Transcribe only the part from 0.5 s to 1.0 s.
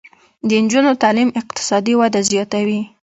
نجونو